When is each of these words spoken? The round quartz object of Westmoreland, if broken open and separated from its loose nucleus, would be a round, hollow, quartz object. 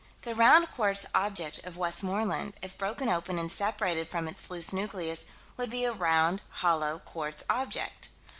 The 0.23 0.33
round 0.33 0.71
quartz 0.71 1.05
object 1.13 1.63
of 1.63 1.77
Westmoreland, 1.77 2.55
if 2.63 2.75
broken 2.75 3.07
open 3.07 3.37
and 3.37 3.51
separated 3.51 4.09
from 4.09 4.27
its 4.27 4.49
loose 4.49 4.73
nucleus, 4.73 5.25
would 5.57 5.69
be 5.69 5.85
a 5.85 5.93
round, 5.93 6.41
hollow, 6.49 6.97
quartz 7.05 7.43
object. 7.47 8.09